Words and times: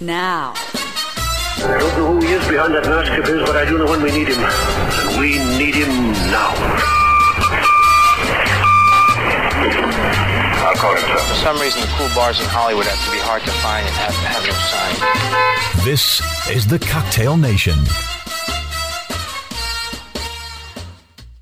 now. 0.00 0.54
I 0.56 1.76
don't 1.78 1.96
know 1.98 2.12
who 2.14 2.26
he 2.26 2.32
is 2.32 2.46
behind 2.46 2.74
that 2.74 2.84
mask 2.84 3.10
of 3.18 3.26
his, 3.26 3.42
but 3.42 3.56
I 3.56 3.64
do 3.68 3.78
know 3.78 3.86
when 3.86 4.02
we 4.02 4.12
need 4.12 4.28
him. 4.28 4.38
And 4.38 5.18
we 5.18 5.38
need 5.58 5.74
him 5.74 5.90
now. 6.30 6.54
I'll 10.62 10.76
call 10.76 10.94
him, 10.94 11.00
sir. 11.02 11.18
For 11.18 11.34
some 11.42 11.58
reason, 11.60 11.80
the 11.80 11.88
cool 11.98 12.08
bars 12.14 12.38
in 12.40 12.46
Hollywood 12.46 12.86
have 12.86 13.04
to 13.04 13.10
be 13.10 13.18
hard 13.18 13.42
to 13.42 13.50
find 13.58 13.84
and 13.86 13.94
have 13.96 14.14
to 14.14 14.26
have 14.30 14.44
no 14.46 14.54
sign. 14.70 15.84
This 15.84 16.22
is 16.48 16.66
the 16.66 16.78
Cocktail 16.78 17.36
Nation. 17.36 17.78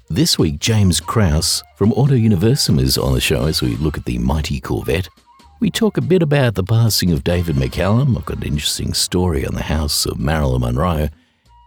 This 0.09 0.39
week, 0.39 0.59
James 0.61 0.99
Kraus 0.99 1.63
from 1.77 1.93
Auto 1.93 2.15
Universum 2.15 2.79
is 2.79 2.97
on 2.97 3.13
the 3.13 3.21
show 3.21 3.45
as 3.45 3.61
we 3.61 3.77
look 3.77 3.99
at 3.99 4.07
the 4.07 4.17
mighty 4.17 4.61
Corvette. 4.61 5.11
We 5.59 5.71
talk 5.71 5.97
a 5.97 6.03
bit 6.03 6.23
about 6.23 6.55
the 6.55 6.63
passing 6.63 7.13
of 7.13 7.25
David 7.25 7.57
McCallum. 7.57 8.15
I've 8.19 8.27
got 8.27 8.39
an 8.39 8.43
interesting 8.43 8.93
story 8.93 9.47
on 9.47 9.55
the 9.55 9.63
house 9.63 10.05
of 10.05 10.19
Marilyn 10.19 10.61
Monroe 10.61 11.09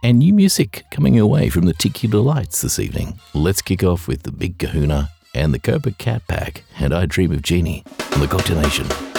and 0.04 0.20
new 0.20 0.32
music 0.32 0.84
coming 0.92 1.18
away 1.18 1.48
from 1.48 1.64
the 1.64 1.74
Tiki 1.74 2.06
Delights 2.06 2.62
this 2.62 2.78
evening. 2.78 3.18
Let's 3.34 3.60
kick 3.60 3.82
off 3.82 4.06
with 4.06 4.22
the 4.22 4.30
Big 4.30 4.58
Kahuna 4.58 5.10
and 5.34 5.52
the 5.52 5.58
Copa 5.58 5.90
Cat 5.90 6.22
Pack 6.28 6.62
and 6.78 6.94
I 6.94 7.06
Dream 7.06 7.32
of 7.32 7.42
Jeannie 7.42 7.82
on 8.12 8.20
the 8.20 8.28
Cocktail 8.28 8.60
Nation. 8.60 9.09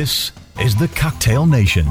This 0.00 0.32
is 0.58 0.74
the 0.76 0.88
Cocktail 0.88 1.44
Nation. 1.44 1.84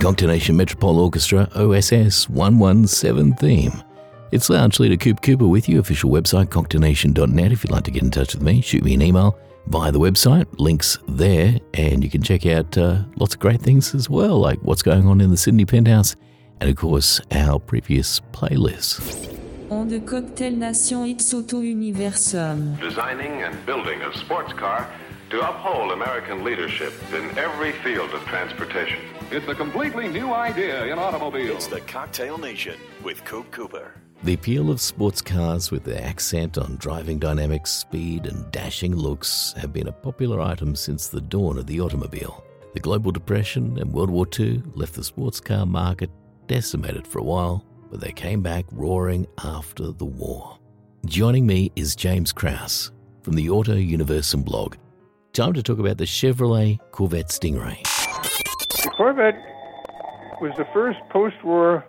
Cocktail 0.00 0.28
Nation 0.28 0.56
Metropole 0.56 1.00
Orchestra 1.00 1.48
OSS 1.56 2.28
117 2.28 3.34
theme. 3.34 3.72
It's 4.30 4.48
Lounge 4.48 4.78
Leader 4.78 4.96
Coop 4.96 5.22
Cooper 5.22 5.48
with 5.48 5.68
you, 5.68 5.80
official 5.80 6.08
website 6.08 6.46
cocktailnation.net. 6.46 7.50
If 7.50 7.64
you'd 7.64 7.72
like 7.72 7.82
to 7.84 7.90
get 7.90 8.04
in 8.04 8.10
touch 8.12 8.34
with 8.34 8.42
me, 8.42 8.60
shoot 8.60 8.84
me 8.84 8.94
an 8.94 9.02
email 9.02 9.36
via 9.66 9.90
the 9.90 9.98
website, 9.98 10.46
links 10.58 10.98
there, 11.08 11.58
and 11.74 12.04
you 12.04 12.10
can 12.10 12.22
check 12.22 12.46
out 12.46 12.78
uh, 12.78 13.02
lots 13.16 13.34
of 13.34 13.40
great 13.40 13.60
things 13.60 13.92
as 13.92 14.08
well, 14.08 14.38
like 14.38 14.60
what's 14.62 14.82
going 14.82 15.08
on 15.08 15.20
in 15.20 15.30
the 15.30 15.36
Sydney 15.36 15.64
Penthouse, 15.64 16.14
and 16.60 16.70
of 16.70 16.76
course, 16.76 17.20
our 17.32 17.58
previous 17.58 18.20
playlists. 18.32 19.36
On 19.68 19.88
the 19.88 19.98
Cocktail 20.00 20.52
Nation 20.52 21.06
it's 21.06 21.34
Auto 21.34 21.60
Universum. 21.60 22.78
designing 22.80 23.42
and 23.42 23.66
building 23.66 24.00
a 24.02 24.16
sports 24.16 24.52
car 24.52 24.88
to 25.30 25.40
uphold 25.40 25.90
American 25.90 26.44
leadership 26.44 26.92
in 27.12 27.36
every 27.36 27.72
field 27.72 28.10
of 28.14 28.22
transportation. 28.26 29.00
It's 29.30 29.46
a 29.46 29.54
completely 29.54 30.08
new 30.08 30.32
idea 30.32 30.86
in 30.86 30.98
automobiles. 30.98 31.56
It's 31.56 31.66
the 31.66 31.82
Cocktail 31.82 32.38
Nation 32.38 32.76
with 33.04 33.22
Coop 33.26 33.50
Cooper. 33.50 33.92
The 34.22 34.32
appeal 34.32 34.70
of 34.70 34.80
sports 34.80 35.20
cars 35.20 35.70
with 35.70 35.84
their 35.84 36.02
accent 36.02 36.56
on 36.56 36.76
driving 36.76 37.18
dynamics, 37.18 37.70
speed, 37.70 38.24
and 38.24 38.50
dashing 38.52 38.96
looks 38.96 39.52
have 39.58 39.70
been 39.70 39.88
a 39.88 39.92
popular 39.92 40.40
item 40.40 40.74
since 40.74 41.08
the 41.08 41.20
dawn 41.20 41.58
of 41.58 41.66
the 41.66 41.78
automobile. 41.78 42.42
The 42.72 42.80
global 42.80 43.12
depression 43.12 43.78
and 43.78 43.92
World 43.92 44.08
War 44.08 44.26
II 44.38 44.62
left 44.74 44.94
the 44.94 45.04
sports 45.04 45.40
car 45.40 45.66
market 45.66 46.10
decimated 46.46 47.06
for 47.06 47.18
a 47.18 47.24
while, 47.24 47.62
but 47.90 48.00
they 48.00 48.12
came 48.12 48.40
back 48.40 48.64
roaring 48.72 49.26
after 49.44 49.92
the 49.92 50.06
war. 50.06 50.58
Joining 51.04 51.46
me 51.46 51.70
is 51.76 51.94
James 51.94 52.32
Kraus 52.32 52.92
from 53.20 53.34
the 53.34 53.50
Auto 53.50 53.76
Universum 53.76 54.42
blog. 54.42 54.76
Time 55.34 55.52
to 55.52 55.62
talk 55.62 55.78
about 55.78 55.98
the 55.98 56.04
Chevrolet 56.04 56.78
Corvette 56.92 57.28
Stingray. 57.28 57.87
The 58.88 58.94
Corvette 58.94 59.36
was 60.40 60.52
the 60.56 60.64
first 60.72 60.98
post 61.10 61.36
war 61.44 61.84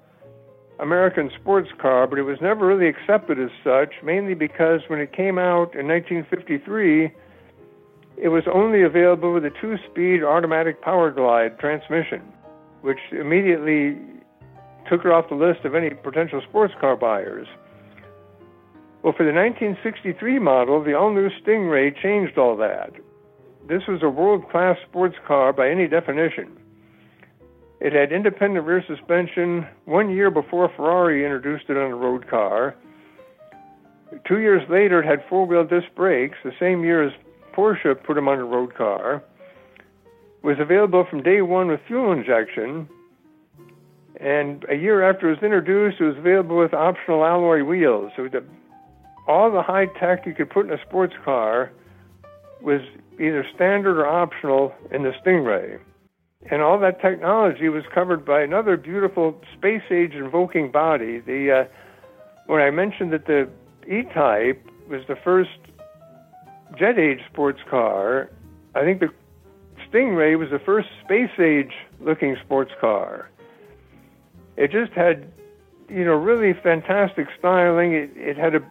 American 0.79 1.31
sports 1.39 1.69
car, 1.81 2.05
but 2.07 2.19
it 2.19 2.23
was 2.23 2.37
never 2.41 2.67
really 2.67 2.89
accepted 2.89 3.39
as 3.39 3.51
such, 3.63 3.93
mainly 4.03 4.33
because 4.33 4.81
when 4.89 4.99
it 4.99 5.13
came 5.13 5.37
out 5.37 5.73
in 5.75 5.87
1953, 5.87 7.05
it 8.17 8.27
was 8.27 8.43
only 8.53 8.83
available 8.83 9.33
with 9.33 9.45
a 9.45 9.49
two 9.61 9.77
speed 9.89 10.25
automatic 10.25 10.83
Powerglide 10.83 11.57
transmission, 11.57 12.21
which 12.81 12.99
immediately 13.13 13.97
took 14.89 15.05
it 15.05 15.11
off 15.11 15.29
the 15.29 15.35
list 15.35 15.63
of 15.63 15.75
any 15.75 15.91
potential 15.91 16.41
sports 16.49 16.73
car 16.81 16.97
buyers. 16.97 17.47
Well, 19.03 19.13
for 19.15 19.23
the 19.23 19.31
1963 19.31 20.39
model, 20.39 20.83
the 20.83 20.95
all 20.95 21.13
new 21.13 21.29
Stingray 21.29 21.95
changed 21.95 22.37
all 22.37 22.57
that. 22.57 22.91
This 23.69 23.83
was 23.87 24.03
a 24.03 24.09
world 24.09 24.49
class 24.49 24.75
sports 24.89 25.15
car 25.25 25.53
by 25.53 25.69
any 25.69 25.87
definition. 25.87 26.58
It 27.79 27.93
had 27.93 28.11
independent 28.11 28.65
rear 28.65 28.83
suspension 28.85 29.65
one 29.85 30.09
year 30.09 30.29
before 30.29 30.69
Ferrari 30.75 31.23
introduced 31.23 31.69
it 31.69 31.77
on 31.77 31.91
a 31.91 31.95
road 31.95 32.27
car. 32.27 32.75
Two 34.27 34.39
years 34.39 34.67
later, 34.69 35.01
it 35.01 35.05
had 35.05 35.23
four 35.29 35.45
wheel 35.45 35.63
disc 35.63 35.87
brakes, 35.95 36.37
the 36.43 36.51
same 36.59 36.83
year 36.83 37.03
as 37.03 37.13
Porsche 37.53 37.95
put 38.03 38.15
them 38.15 38.27
on 38.27 38.37
a 38.39 38.43
road 38.43 38.75
car. 38.75 39.23
Was 40.41 40.57
available 40.59 41.05
from 41.09 41.23
day 41.23 41.41
one 41.41 41.67
with 41.67 41.79
fuel 41.87 42.11
injection. 42.11 42.89
And 44.19 44.65
a 44.69 44.75
year 44.75 45.09
after 45.09 45.27
it 45.29 45.35
was 45.35 45.43
introduced, 45.43 46.01
it 46.01 46.05
was 46.05 46.17
available 46.17 46.57
with 46.57 46.73
optional 46.73 47.23
alloy 47.23 47.63
wheels. 47.63 48.11
So 48.17 48.27
the, 48.27 48.43
all 49.27 49.51
the 49.51 49.61
high 49.61 49.85
tech 49.99 50.25
you 50.25 50.33
could 50.33 50.49
put 50.49 50.65
in 50.65 50.73
a 50.73 50.81
sports 50.85 51.13
car 51.23 51.71
was 52.61 52.81
either 53.13 53.45
standard 53.55 53.97
or 53.97 54.07
optional 54.07 54.73
in 54.91 55.03
the 55.03 55.11
Stingray. 55.23 55.79
And 56.45 56.61
all 56.61 56.79
that 56.79 57.01
technology 57.01 57.67
was 57.67 57.83
covered 57.93 58.25
by 58.25 58.41
another 58.41 58.77
beautiful 58.77 59.41
space 59.57 59.83
age 59.91 60.13
invoking 60.13 60.71
body. 60.71 61.19
The 61.19 61.51
uh, 61.51 61.65
when 62.45 62.61
I 62.61 62.71
mentioned 62.71 63.11
that 63.11 63.25
the 63.25 63.49
E-Type 63.87 64.65
was 64.87 65.01
the 65.07 65.17
first 65.17 65.59
jet 66.77 66.97
age 66.97 67.19
sports 67.29 67.59
car, 67.69 68.29
I 68.73 68.83
think 68.83 69.01
the 69.01 69.09
Stingray 69.91 70.37
was 70.39 70.49
the 70.49 70.59
first 70.59 70.87
space 71.03 71.37
age 71.39 71.73
looking 71.99 72.37
sports 72.43 72.71
car. 72.79 73.29
It 74.55 74.71
just 74.71 74.93
had, 74.93 75.29
you 75.89 76.05
know, 76.05 76.13
really 76.13 76.53
fantastic 76.53 77.27
styling. 77.37 77.93
It, 77.93 78.11
it 78.15 78.37
had 78.37 78.55
a, 78.55 78.61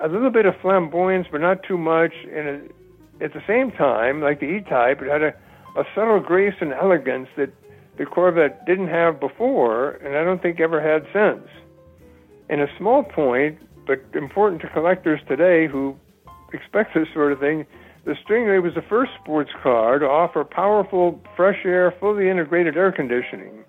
a 0.00 0.08
little 0.08 0.30
bit 0.30 0.46
of 0.46 0.56
flamboyance, 0.60 1.28
but 1.30 1.40
not 1.40 1.62
too 1.62 1.78
much. 1.78 2.12
And 2.24 2.48
it, 2.48 2.74
at 3.20 3.32
the 3.32 3.42
same 3.46 3.70
time, 3.70 4.20
like 4.20 4.40
the 4.40 4.46
E-Type, 4.46 5.00
it 5.00 5.08
had 5.08 5.22
a, 5.22 5.34
a 5.76 5.84
subtle 5.94 6.20
grace 6.20 6.54
and 6.60 6.72
elegance 6.72 7.28
that 7.36 7.50
the 7.96 8.06
Corvette 8.06 8.64
didn't 8.66 8.88
have 8.88 9.20
before, 9.20 9.90
and 9.96 10.16
I 10.16 10.24
don't 10.24 10.42
think 10.42 10.60
ever 10.60 10.80
had 10.80 11.06
since. 11.12 11.48
And 12.48 12.60
a 12.60 12.68
small 12.78 13.02
point, 13.02 13.58
but 13.86 14.00
important 14.14 14.60
to 14.62 14.68
collectors 14.68 15.20
today 15.28 15.66
who 15.66 15.96
expect 16.52 16.94
this 16.94 17.08
sort 17.12 17.32
of 17.32 17.40
thing, 17.40 17.66
the 18.04 18.12
Stingray 18.12 18.62
was 18.62 18.74
the 18.74 18.82
first 18.82 19.12
sports 19.20 19.50
car 19.62 19.98
to 19.98 20.06
offer 20.06 20.44
powerful, 20.44 21.20
fresh 21.36 21.64
air, 21.64 21.94
fully 22.00 22.28
integrated 22.28 22.76
air 22.76 22.92
conditioning. 22.92 23.64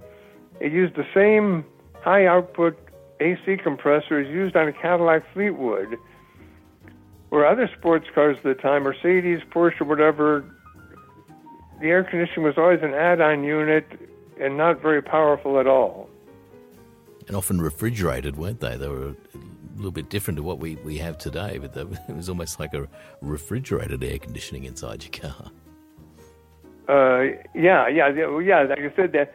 It 0.59 0.71
used 0.71 0.95
the 0.95 1.05
same 1.13 1.65
high 2.01 2.25
output 2.25 2.77
AC 3.19 3.57
compressor 3.63 4.19
as 4.19 4.27
used 4.27 4.55
on 4.55 4.67
a 4.67 4.73
Cadillac 4.73 5.23
Fleetwood, 5.33 5.97
where 7.29 7.45
other 7.45 7.69
sports 7.77 8.07
cars 8.13 8.37
at 8.37 8.43
the 8.43 8.53
time, 8.55 8.83
Mercedes, 8.83 9.39
Porsche, 9.51 9.81
whatever, 9.81 10.43
the 11.79 11.87
air 11.87 12.03
conditioning 12.03 12.43
was 12.43 12.57
always 12.57 12.81
an 12.81 12.93
add 12.93 13.21
on 13.21 13.43
unit 13.43 13.85
and 14.39 14.57
not 14.57 14.81
very 14.81 15.01
powerful 15.01 15.59
at 15.59 15.67
all. 15.67 16.09
And 17.27 17.35
often 17.35 17.59
refrigerated, 17.59 18.37
weren't 18.37 18.59
they? 18.59 18.77
They 18.77 18.87
were 18.87 19.09
a 19.09 19.15
little 19.75 19.91
bit 19.91 20.09
different 20.09 20.37
to 20.37 20.43
what 20.43 20.59
we, 20.59 20.75
we 20.77 20.97
have 20.99 21.17
today, 21.17 21.57
but 21.57 21.75
it 22.09 22.15
was 22.15 22.29
almost 22.29 22.59
like 22.59 22.73
a 22.73 22.87
refrigerated 23.21 24.03
air 24.03 24.19
conditioning 24.19 24.65
inside 24.65 25.03
your 25.03 25.31
car. 25.31 25.51
Uh, 26.87 27.35
yeah, 27.55 27.87
yeah, 27.87 28.09
yeah, 28.09 28.39
yeah. 28.39 28.61
Like 28.61 28.79
I 28.79 28.93
said, 28.95 29.11
that 29.13 29.33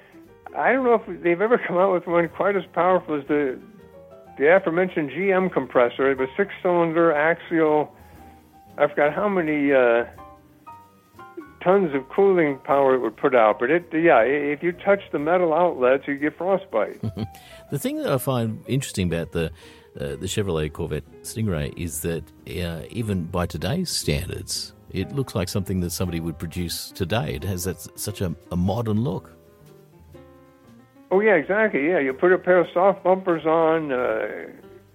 I 0.56 0.72
don't 0.72 0.84
know 0.84 0.94
if 0.94 1.22
they've 1.22 1.40
ever 1.40 1.58
come 1.58 1.78
out 1.78 1.92
with 1.92 2.06
one 2.06 2.28
quite 2.28 2.56
as 2.56 2.64
powerful 2.72 3.16
as 3.20 3.26
the 3.26 3.58
the 4.38 4.54
aforementioned 4.54 5.10
GM 5.10 5.52
compressor. 5.52 6.10
It 6.10 6.18
was 6.18 6.28
six 6.36 6.50
cylinder 6.62 7.12
axial. 7.12 7.94
I 8.78 8.86
forgot 8.86 9.12
how 9.12 9.28
many 9.28 9.72
uh, 9.72 10.04
tons 11.62 11.94
of 11.94 12.08
cooling 12.08 12.58
power 12.64 12.94
it 12.94 12.98
would 12.98 13.16
put 13.16 13.34
out, 13.34 13.58
but 13.58 13.70
it 13.70 13.86
yeah, 13.92 14.20
if 14.20 14.62
you 14.62 14.72
touch 14.72 15.00
the 15.12 15.18
metal 15.18 15.52
outlets, 15.52 16.04
you 16.06 16.16
get 16.16 16.36
frostbite. 16.36 17.00
The 17.70 17.78
thing 17.78 17.98
that 17.98 18.12
I 18.12 18.18
find 18.18 18.64
interesting 18.66 19.06
about 19.06 19.30
the 19.30 19.52
uh, 19.94 20.16
the 20.16 20.26
Chevrolet 20.26 20.72
Corvette 20.72 21.04
Stingray 21.22 21.72
is 21.76 22.00
that 22.00 22.24
uh, 22.48 22.82
even 22.90 23.26
by 23.26 23.46
today's 23.46 23.90
standards, 23.90 24.72
it 24.90 25.12
looks 25.12 25.36
like 25.36 25.48
something 25.48 25.78
that 25.80 25.90
somebody 25.90 26.18
would 26.18 26.36
produce 26.36 26.90
today. 26.90 27.34
It 27.34 27.44
has 27.44 27.62
that 27.64 27.80
such 27.96 28.20
a, 28.20 28.34
a 28.50 28.56
modern 28.56 29.02
look. 29.02 29.30
Oh 31.12 31.20
yeah, 31.20 31.34
exactly. 31.34 31.86
Yeah, 31.86 32.00
you 32.00 32.12
put 32.12 32.32
a 32.32 32.38
pair 32.38 32.58
of 32.58 32.66
soft 32.74 33.04
bumpers 33.04 33.46
on 33.46 33.92
uh, 33.92 34.48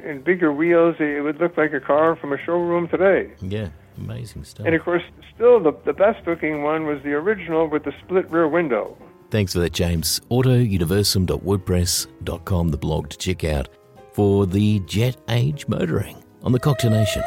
and 0.06 0.24
bigger 0.24 0.54
wheels, 0.54 0.96
it 1.00 1.24
would 1.24 1.40
look 1.40 1.58
like 1.58 1.74
a 1.74 1.80
car 1.80 2.16
from 2.16 2.32
a 2.32 2.38
showroom 2.38 2.88
today. 2.88 3.32
Yeah, 3.42 3.70
amazing 3.98 4.44
stuff. 4.44 4.66
And 4.66 4.76
of 4.76 4.84
course, 4.84 5.04
still 5.34 5.60
the 5.60 5.74
the 5.86 5.94
best 5.94 6.28
looking 6.28 6.64
one 6.64 6.86
was 6.86 7.02
the 7.04 7.14
original 7.14 7.68
with 7.68 7.84
the 7.84 7.94
split 8.04 8.30
rear 8.32 8.48
window. 8.48 8.98
Thanks 9.32 9.54
for 9.54 9.60
that, 9.60 9.74
James. 9.74 10.22
AutoUniversum.wordpress.com, 10.32 12.70
the 12.70 12.78
blog 12.78 13.10
to 13.10 13.18
check 13.18 13.44
out 13.44 13.70
for 14.14 14.46
the 14.46 14.80
jet 14.82 15.18
age 15.30 15.68
motoring 15.68 16.24
on 16.44 16.52
the 16.52 16.60
Cocktail 16.60 16.92
Nation. 16.92 17.24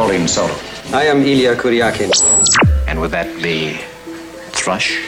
My 0.00 0.08
name 0.08 0.28
Solo. 0.28 0.54
I 0.94 1.04
am 1.04 1.24
Illya 1.24 1.54
Kuryakin. 1.56 2.10
And 2.88 3.02
would 3.02 3.10
that 3.10 3.42
be 3.42 3.78
Thrush? 4.48 4.98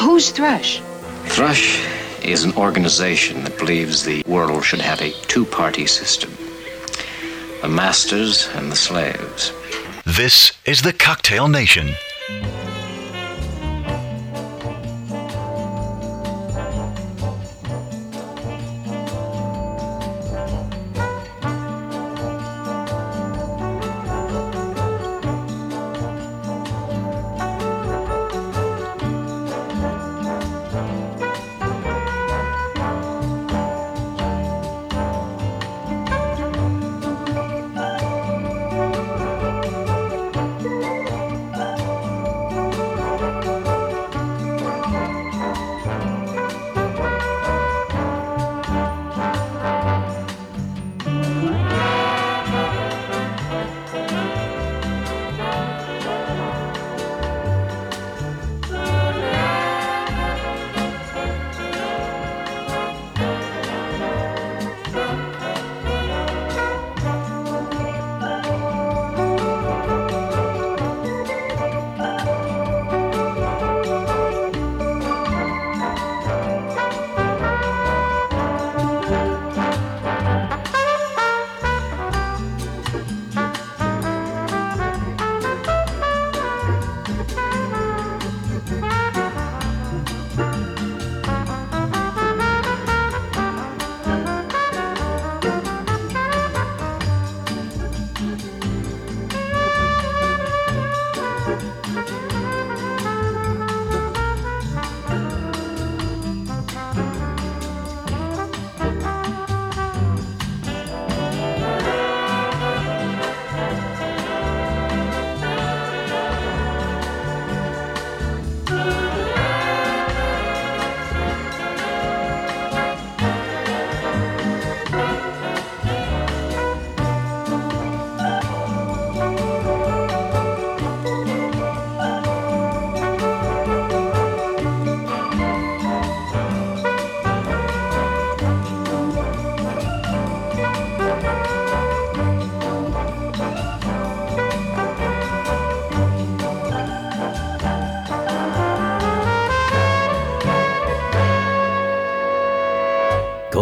Who's 0.00 0.30
Thrush? 0.30 0.80
Thrush 1.24 1.86
is 2.22 2.42
an 2.42 2.54
organization 2.54 3.44
that 3.44 3.58
believes 3.58 4.02
the 4.02 4.22
world 4.26 4.64
should 4.64 4.80
have 4.80 5.02
a 5.02 5.10
two 5.28 5.44
party 5.44 5.84
system 5.84 6.34
the 7.60 7.68
masters 7.68 8.48
and 8.54 8.72
the 8.72 8.76
slaves. 8.76 9.52
This 10.06 10.52
is 10.64 10.80
the 10.80 10.94
Cocktail 10.94 11.48
Nation. 11.48 11.90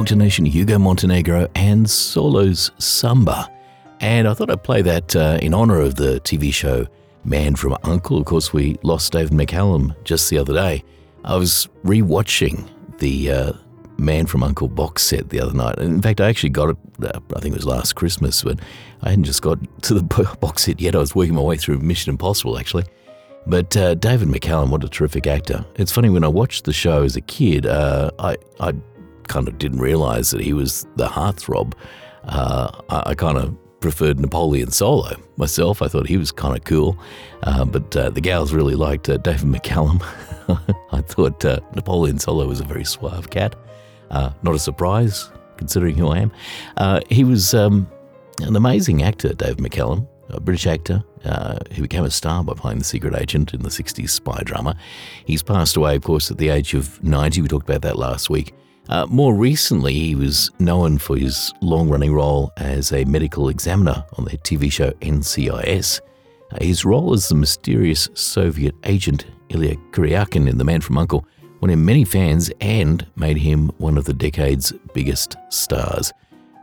Cocktail 0.00 0.16
Nation, 0.16 0.46
Hugo 0.46 0.78
Montenegro, 0.78 1.46
and 1.54 1.88
Solo's 1.88 2.70
Samba. 2.78 3.50
And 4.00 4.26
I 4.26 4.32
thought 4.32 4.50
I'd 4.50 4.62
play 4.62 4.80
that 4.80 5.14
uh, 5.14 5.38
in 5.42 5.52
honor 5.52 5.78
of 5.78 5.96
the 5.96 6.20
TV 6.20 6.54
show 6.54 6.86
Man 7.24 7.54
from 7.54 7.76
Uncle. 7.84 8.16
Of 8.16 8.24
course, 8.24 8.50
we 8.50 8.78
lost 8.82 9.12
David 9.12 9.32
McCallum 9.32 9.94
just 10.04 10.30
the 10.30 10.38
other 10.38 10.54
day. 10.54 10.82
I 11.22 11.36
was 11.36 11.68
rewatching 11.84 12.66
the 12.96 13.30
uh, 13.30 13.52
Man 13.98 14.24
from 14.24 14.42
Uncle 14.42 14.68
box 14.68 15.02
set 15.02 15.28
the 15.28 15.38
other 15.38 15.52
night. 15.52 15.78
In 15.78 16.00
fact, 16.00 16.22
I 16.22 16.30
actually 16.30 16.48
got 16.48 16.70
it, 16.70 16.76
uh, 17.02 17.20
I 17.36 17.40
think 17.40 17.54
it 17.54 17.58
was 17.58 17.66
last 17.66 17.94
Christmas, 17.94 18.42
but 18.42 18.58
I 19.02 19.10
hadn't 19.10 19.24
just 19.24 19.42
got 19.42 19.58
to 19.82 19.92
the 19.92 20.02
box 20.40 20.62
set 20.62 20.80
yet. 20.80 20.94
I 20.94 20.98
was 20.98 21.14
working 21.14 21.34
my 21.34 21.42
way 21.42 21.58
through 21.58 21.80
Mission 21.80 22.08
Impossible, 22.08 22.58
actually. 22.58 22.86
But 23.46 23.76
uh, 23.76 23.96
David 23.96 24.28
McCallum, 24.28 24.70
what 24.70 24.82
a 24.82 24.88
terrific 24.88 25.26
actor. 25.26 25.62
It's 25.74 25.92
funny, 25.92 26.08
when 26.08 26.24
I 26.24 26.28
watched 26.28 26.64
the 26.64 26.72
show 26.72 27.02
as 27.02 27.16
a 27.16 27.20
kid, 27.20 27.66
uh, 27.66 28.10
I, 28.18 28.36
I 28.60 28.72
kind 29.30 29.48
of 29.48 29.56
didn't 29.58 29.80
realize 29.80 30.30
that 30.32 30.40
he 30.40 30.52
was 30.52 30.86
the 30.96 31.06
heartthrob. 31.06 31.72
Uh, 32.24 32.70
I, 32.90 33.10
I 33.10 33.14
kind 33.14 33.38
of 33.38 33.56
preferred 33.80 34.20
Napoleon 34.20 34.70
Solo 34.70 35.16
myself. 35.36 35.80
I 35.80 35.88
thought 35.88 36.06
he 36.06 36.18
was 36.18 36.32
kind 36.32 36.54
of 36.56 36.64
cool. 36.64 36.98
Uh, 37.44 37.64
but 37.64 37.96
uh, 37.96 38.10
the 38.10 38.20
gals 38.20 38.52
really 38.52 38.74
liked 38.74 39.08
uh, 39.08 39.16
David 39.16 39.46
McCallum. 39.46 40.02
I 40.92 41.00
thought 41.00 41.42
Napoleon 41.74 42.18
Solo 42.18 42.46
was 42.46 42.60
a 42.60 42.64
very 42.64 42.84
suave 42.84 43.30
cat. 43.30 43.54
not 44.10 44.54
a 44.54 44.58
surprise, 44.58 45.30
considering 45.56 45.96
who 45.96 46.08
I 46.08 46.18
am. 46.18 47.00
he 47.08 47.24
was 47.24 47.54
um, 47.54 47.88
an 48.42 48.56
amazing 48.56 49.02
actor, 49.02 49.32
David 49.32 49.58
McCallum 49.58 50.06
a 50.32 50.40
British 50.40 50.66
actor 50.66 51.02
uh, 51.24 51.58
who 51.74 51.82
became 51.82 52.04
a 52.04 52.10
star 52.10 52.42
by 52.44 52.54
playing 52.54 52.78
the 52.78 52.84
secret 52.84 53.14
agent 53.14 53.52
in 53.52 53.62
the 53.62 53.68
60s 53.68 54.10
spy 54.10 54.40
drama. 54.44 54.76
He's 55.24 55.42
passed 55.42 55.76
away, 55.76 55.96
of 55.96 56.02
course, 56.02 56.30
at 56.30 56.38
the 56.38 56.48
age 56.48 56.74
of 56.74 57.02
90. 57.02 57.42
We 57.42 57.48
talked 57.48 57.68
about 57.68 57.82
that 57.82 57.98
last 57.98 58.30
week. 58.30 58.54
Uh, 58.90 59.06
more 59.08 59.34
recently, 59.34 59.94
he 59.94 60.16
was 60.16 60.50
known 60.58 60.98
for 60.98 61.16
his 61.16 61.52
long 61.60 61.88
running 61.88 62.12
role 62.12 62.52
as 62.56 62.92
a 62.92 63.04
medical 63.04 63.48
examiner 63.48 64.04
on 64.18 64.24
the 64.24 64.36
TV 64.38 64.70
show 64.70 64.90
NCIS. 65.00 66.00
Uh, 66.50 66.58
his 66.60 66.84
role 66.84 67.14
as 67.14 67.28
the 67.28 67.36
mysterious 67.36 68.08
Soviet 68.14 68.74
agent 68.82 69.26
Illya 69.50 69.76
Kuryakin 69.92 70.48
in 70.48 70.58
The 70.58 70.64
Man 70.64 70.80
from 70.80 70.98
Uncle 70.98 71.24
won 71.60 71.70
him 71.70 71.84
many 71.84 72.04
fans 72.04 72.50
and 72.60 73.06
made 73.14 73.36
him 73.36 73.68
one 73.78 73.96
of 73.96 74.06
the 74.06 74.12
decade's 74.12 74.72
biggest 74.92 75.36
stars. 75.50 76.12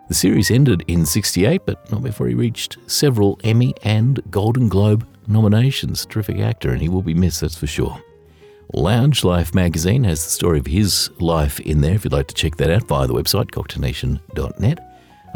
The 0.10 0.14
series 0.14 0.52
ended 0.52 0.84
in 0.88 1.06
68, 1.06 1.62
but 1.66 1.90
not 1.94 2.04
before 2.04 2.28
he 2.28 2.34
reached 2.34 2.78
several 2.88 3.40
Emmy 3.46 3.74
and 3.84 4.22
Golden 4.30 4.68
Globe 4.68 5.08
nominations. 5.28 6.06
Terrific 6.06 6.40
actor, 6.40 6.72
and 6.72 6.82
he 6.82 6.90
will 6.90 7.02
be 7.02 7.14
missed, 7.14 7.40
that's 7.40 7.58
for 7.58 7.68
sure. 7.68 8.02
Lounge 8.74 9.24
Life 9.24 9.56
magazine 9.56 10.04
has 10.04 10.24
the 10.24 10.30
story 10.30 10.60
of 10.60 10.68
his 10.68 11.10
life 11.20 11.60
in 11.62 11.82
there 11.82 11.94
if 11.94 12.04
you'd 12.04 12.14
like 12.14 12.28
to 12.28 12.36
check 12.36 12.58
that 12.58 12.70
out 12.70 12.84
via 12.84 13.08
the 13.08 13.14
website, 13.14 13.52
cocktailnation.net. 13.52 14.80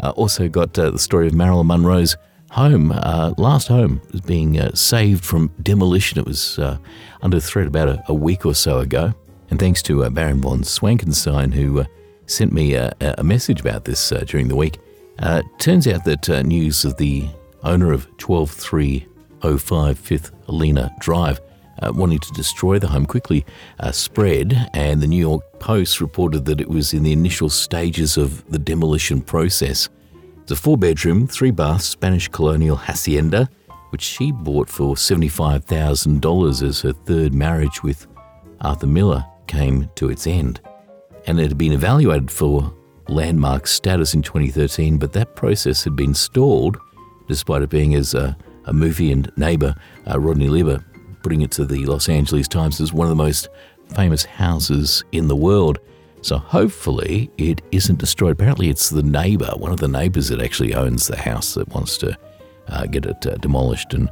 Uh, 0.02 0.10
also, 0.10 0.48
got 0.48 0.78
uh, 0.78 0.90
the 0.90 0.98
story 0.98 1.26
of 1.28 1.34
Marilyn 1.34 1.66
Monroe's 1.66 2.16
home, 2.50 2.92
uh, 2.92 3.32
last 3.38 3.68
home, 3.68 4.00
was 4.12 4.20
being 4.20 4.58
uh, 4.58 4.72
saved 4.74 5.24
from 5.24 5.50
demolition. 5.62 6.18
It 6.18 6.26
was 6.26 6.58
uh, 6.58 6.76
under 7.22 7.40
threat 7.40 7.66
about 7.66 7.88
a, 7.88 8.02
a, 8.08 8.14
week 8.14 8.44
or 8.44 8.54
so 8.54 8.80
ago. 8.80 9.14
And 9.50 9.58
thanks 9.58 9.82
to 9.82 10.04
uh, 10.04 10.10
Baron 10.10 10.40
von 10.40 10.62
Swankenstein, 10.62 11.52
who 11.54 11.84
sent 12.26 12.52
me 12.52 12.74
a, 12.74 12.92
a 13.00 13.24
message 13.24 13.60
about 13.60 13.84
this 13.84 14.12
uh, 14.12 14.24
during 14.26 14.48
the 14.48 14.56
week. 14.56 14.78
Uh, 15.18 15.42
turns 15.58 15.86
out 15.86 16.04
that 16.04 16.28
uh, 16.28 16.42
news 16.42 16.84
of 16.84 16.96
the 16.96 17.28
owner 17.62 17.92
of 17.92 18.06
12305 18.18 19.98
Fifth 19.98 20.30
Helena 20.46 20.94
Drive 21.00 21.40
uh, 21.82 21.92
wanting 21.94 22.18
to 22.20 22.32
destroy 22.32 22.78
the 22.78 22.88
home 22.88 23.06
quickly 23.06 23.44
uh, 23.80 23.92
spread, 23.92 24.70
and 24.72 25.02
the 25.02 25.06
New 25.06 25.18
York 25.18 25.42
Post 25.58 26.00
reported 26.00 26.44
that 26.46 26.60
it 26.60 26.68
was 26.68 26.94
in 26.94 27.02
the 27.02 27.12
initial 27.12 27.50
stages 27.50 28.16
of 28.16 28.48
the 28.50 28.58
demolition 28.58 29.20
process. 29.20 29.88
It's 30.42 30.52
a 30.52 30.56
four 30.56 30.78
bedroom, 30.78 31.26
three 31.26 31.50
bath 31.50 31.82
Spanish 31.82 32.28
colonial 32.28 32.76
hacienda, 32.76 33.48
which 33.90 34.02
she 34.02 34.32
bought 34.32 34.68
for 34.70 34.94
$75,000 34.94 36.62
as 36.62 36.80
her 36.80 36.92
third 36.92 37.34
marriage 37.34 37.82
with 37.82 38.06
Arthur 38.60 38.86
Miller 38.86 39.24
came 39.46 39.90
to 39.96 40.08
its 40.08 40.26
end 40.26 40.60
and 41.26 41.38
it 41.38 41.48
had 41.48 41.58
been 41.58 41.72
evaluated 41.72 42.30
for 42.30 42.72
landmark 43.08 43.66
status 43.66 44.14
in 44.14 44.22
2013, 44.22 44.98
but 44.98 45.12
that 45.12 45.34
process 45.36 45.84
had 45.84 45.96
been 45.96 46.14
stalled 46.14 46.78
despite 47.28 47.62
it 47.62 47.70
being 47.70 47.94
as 47.94 48.14
a, 48.14 48.36
a 48.66 48.72
movie 48.72 49.12
and 49.12 49.30
neighbor, 49.36 49.74
uh, 50.10 50.18
Rodney 50.18 50.48
Lieber, 50.48 50.84
putting 51.22 51.42
it 51.42 51.50
to 51.52 51.64
the 51.64 51.86
Los 51.86 52.08
Angeles 52.08 52.48
Times 52.48 52.80
as 52.80 52.92
one 52.92 53.06
of 53.06 53.10
the 53.10 53.22
most 53.22 53.48
famous 53.94 54.24
houses 54.24 55.04
in 55.12 55.28
the 55.28 55.36
world. 55.36 55.78
So 56.22 56.38
hopefully 56.38 57.30
it 57.36 57.62
isn't 57.72 57.98
destroyed. 57.98 58.32
Apparently, 58.32 58.68
it's 58.68 58.90
the 58.90 59.02
neighbor, 59.02 59.52
one 59.56 59.72
of 59.72 59.80
the 59.80 59.88
neighbors 59.88 60.28
that 60.28 60.40
actually 60.40 60.74
owns 60.74 61.08
the 61.08 61.16
house 61.16 61.54
that 61.54 61.68
wants 61.68 61.98
to 61.98 62.16
uh, 62.68 62.86
get 62.86 63.06
it 63.06 63.26
uh, 63.26 63.34
demolished 63.36 63.94
and 63.94 64.08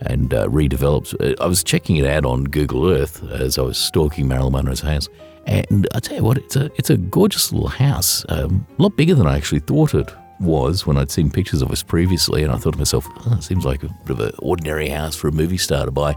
and 0.00 0.34
uh, 0.34 0.46
redeveloped. 0.48 1.14
Uh, 1.20 1.42
I 1.42 1.46
was 1.46 1.64
checking 1.64 1.96
it 1.96 2.04
out 2.04 2.26
on 2.26 2.44
Google 2.44 2.90
Earth 2.90 3.22
as 3.30 3.58
I 3.58 3.62
was 3.62 3.78
stalking 3.78 4.28
Marilyn 4.28 4.52
Monroe's 4.52 4.80
house, 4.80 5.08
and 5.46 5.88
I 5.94 6.00
tell 6.00 6.16
you 6.16 6.24
what, 6.24 6.36
it's 6.36 6.56
a 6.56 6.70
it's 6.76 6.90
a 6.90 6.96
gorgeous 6.96 7.52
little 7.52 7.68
house, 7.68 8.24
um, 8.28 8.66
a 8.78 8.82
lot 8.82 8.96
bigger 8.96 9.14
than 9.14 9.26
I 9.26 9.36
actually 9.36 9.60
thought 9.60 9.94
it 9.94 10.12
was 10.40 10.86
when 10.86 10.96
I'd 10.96 11.10
seen 11.10 11.30
pictures 11.30 11.62
of 11.62 11.72
it 11.72 11.84
previously, 11.86 12.42
and 12.42 12.52
I 12.52 12.56
thought 12.56 12.72
to 12.72 12.78
myself, 12.78 13.06
oh, 13.26 13.36
it 13.38 13.42
seems 13.42 13.64
like 13.64 13.82
a 13.82 13.88
bit 14.04 14.10
of 14.10 14.20
an 14.20 14.32
ordinary 14.40 14.88
house 14.88 15.16
for 15.16 15.28
a 15.28 15.32
movie 15.32 15.58
star 15.58 15.86
to 15.86 15.90
buy, 15.90 16.16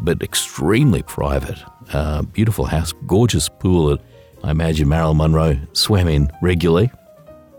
but 0.00 0.22
extremely 0.22 1.02
private. 1.02 1.58
Uh, 1.92 2.22
beautiful 2.22 2.64
house, 2.64 2.92
gorgeous 3.06 3.48
pool 3.48 3.88
that 3.88 4.00
I 4.42 4.50
imagine 4.50 4.88
Marilyn 4.88 5.18
Monroe 5.18 5.58
swam 5.72 6.08
in 6.08 6.30
regularly. 6.40 6.90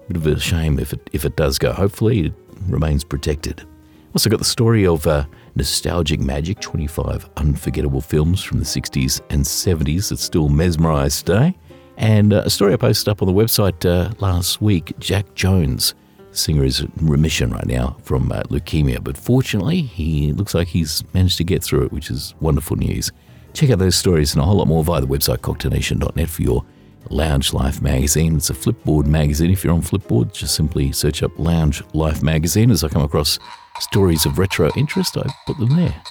Bit 0.08 0.17
of 0.17 0.27
a 0.27 0.39
shame 0.39 0.80
if 0.80 0.93
it 0.93 1.10
if 1.13 1.25
it 1.25 1.36
does 1.36 1.58
go. 1.58 1.71
Hopefully, 1.71 2.27
it 2.27 2.34
remains 2.67 3.04
protected. 3.04 3.65
Also 4.13 4.30
got 4.30 4.39
the 4.39 4.45
story 4.45 4.86
of 4.86 5.08
uh, 5.08 5.25
Nostalgic 5.56 6.19
Magic, 6.19 6.60
25 6.60 7.30
unforgettable 7.38 8.01
films 8.01 8.43
from 8.43 8.60
the 8.60 8.65
60s 8.65 9.21
and 9.30 9.43
70s 9.43 10.10
that 10.10 10.19
still 10.19 10.49
mesmerise 10.49 11.23
today. 11.23 11.58
And 11.95 12.34
uh, 12.34 12.43
a 12.45 12.49
story 12.49 12.73
I 12.73 12.77
posted 12.77 13.10
up 13.10 13.21
on 13.21 13.27
the 13.27 13.34
website 13.34 13.86
uh, 13.86 14.13
last 14.19 14.62
week 14.62 14.93
Jack 14.99 15.34
Jones, 15.36 15.93
singer, 16.31 16.63
is 16.63 16.81
in 16.81 16.91
remission 17.01 17.51
right 17.51 17.65
now 17.65 17.97
from 18.03 18.31
uh, 18.31 18.43
leukemia, 18.43 19.03
but 19.03 19.17
fortunately, 19.17 19.81
he 19.81 20.33
looks 20.33 20.53
like 20.53 20.69
he's 20.69 21.03
managed 21.13 21.37
to 21.37 21.43
get 21.43 21.63
through 21.63 21.85
it, 21.85 21.91
which 21.91 22.09
is 22.09 22.33
wonderful 22.39 22.77
news. 22.77 23.11
Check 23.53 23.69
out 23.69 23.79
those 23.79 23.95
stories 23.95 24.33
and 24.33 24.41
a 24.41 24.45
whole 24.45 24.55
lot 24.55 24.67
more 24.67 24.83
via 24.83 25.01
the 25.01 25.07
website 25.07 25.39
cocktailnation.net 25.39 26.29
for 26.29 26.41
your 26.41 26.65
Lounge 27.09 27.53
Life 27.53 27.81
magazine. 27.81 28.37
It's 28.37 28.49
a 28.49 28.53
Flipboard 28.53 29.05
magazine. 29.05 29.51
If 29.51 29.63
you're 29.63 29.73
on 29.73 29.81
Flipboard, 29.81 30.33
just 30.33 30.55
simply 30.55 30.91
search 30.91 31.23
up 31.23 31.37
Lounge 31.37 31.83
Life 31.93 32.23
magazine. 32.23 32.71
As 32.71 32.83
I 32.83 32.87
come 32.87 33.01
across 33.01 33.39
stories 33.79 34.25
of 34.25 34.37
retro 34.37 34.71
interest, 34.75 35.17
I 35.17 35.29
put 35.45 35.57
them 35.57 35.75
there. 35.75 36.01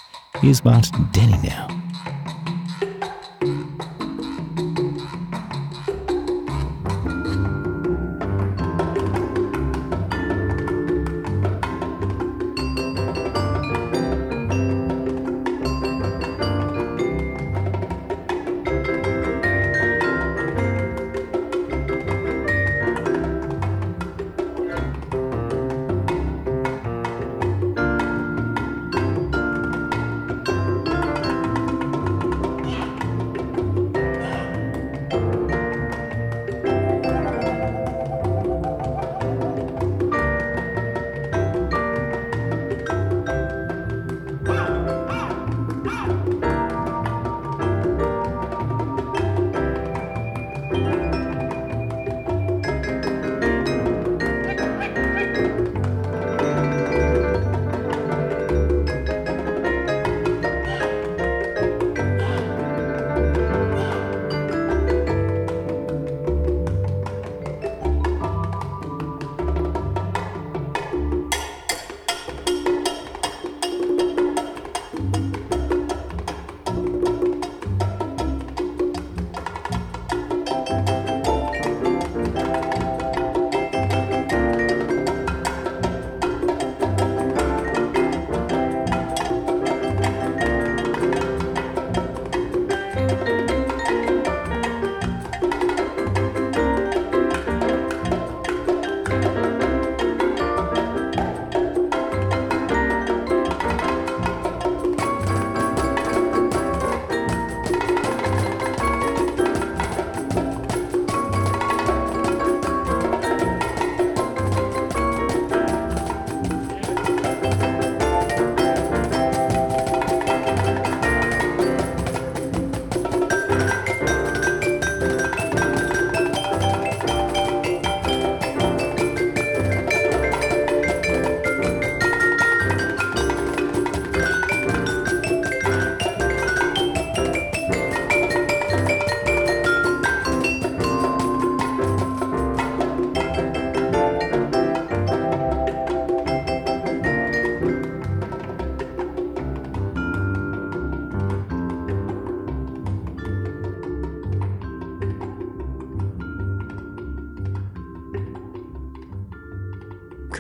Here's 0.40 0.64
Martin 0.64 1.08
Denny 1.12 1.38
now. 1.42 1.89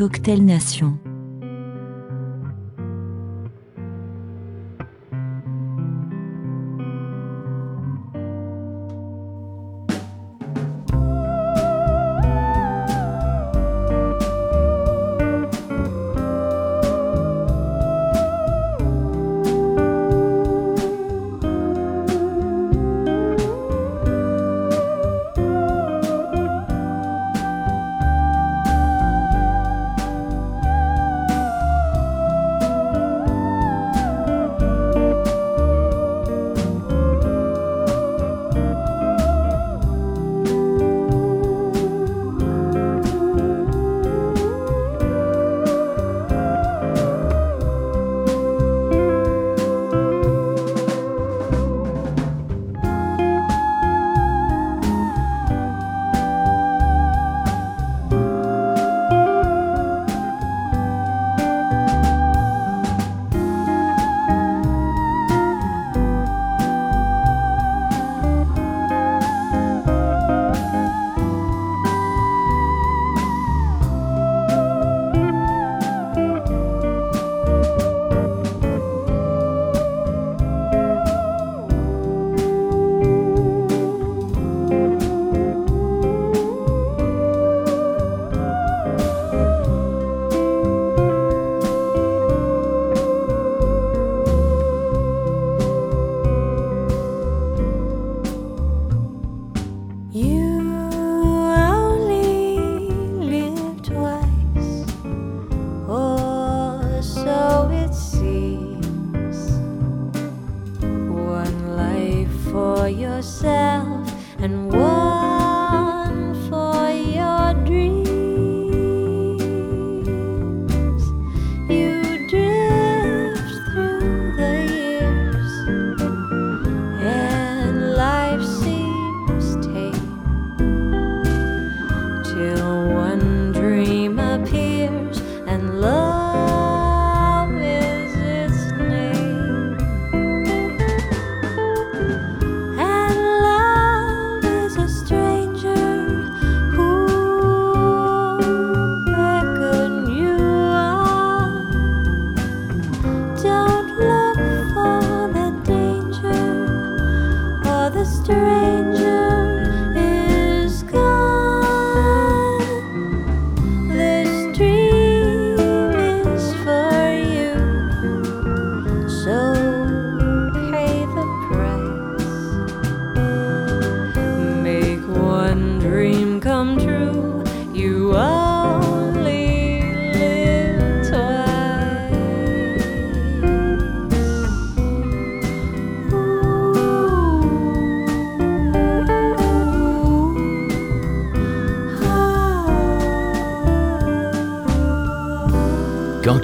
Cocktail 0.00 0.40
Nation. 0.40 0.99